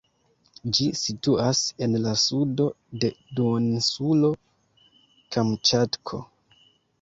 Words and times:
Ĝi 0.75 0.85
situas 0.99 1.59
en 1.85 1.97
la 2.05 2.13
sudo 2.21 2.65
de 3.03 3.11
duoninsulo 3.41 4.33
Kamĉatko. 5.37 6.23